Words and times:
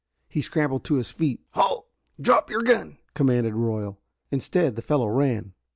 He 0.27 0.41
scrambled 0.41 0.83
to 0.85 0.95
his 0.95 1.11
feet. 1.11 1.41
"Halt. 1.51 1.87
Drop 2.19 2.49
your 2.49 2.63
gun!" 2.63 2.97
commanded 3.13 3.53
Royal. 3.53 3.99
Instead 4.31 4.75
the 4.75 4.81
fellow 4.81 5.05
ran. 5.07 5.53